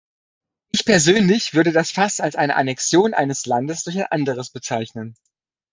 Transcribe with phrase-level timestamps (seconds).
[0.71, 5.13] Ich persönlich würde das fast als eine Annexion eines Landes durch ein anderes bezeichnen.